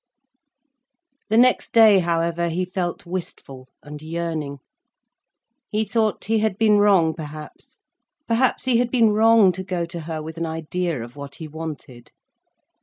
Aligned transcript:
The 1.29 1.37
next 1.37 1.73
day 1.73 1.99
however, 1.99 2.49
he 2.49 2.65
felt 2.65 3.05
wistful 3.05 3.67
and 3.83 4.01
yearning. 4.01 4.57
He 5.69 5.85
thought 5.85 6.25
he 6.25 6.39
had 6.39 6.57
been 6.57 6.79
wrong, 6.79 7.13
perhaps. 7.13 7.77
Perhaps 8.27 8.65
he 8.65 8.77
had 8.77 8.89
been 8.89 9.11
wrong 9.11 9.51
to 9.51 9.63
go 9.63 9.85
to 9.85 9.99
her 9.99 10.19
with 10.19 10.39
an 10.39 10.47
idea 10.47 11.03
of 11.03 11.15
what 11.15 11.35
he 11.35 11.47
wanted. 11.47 12.11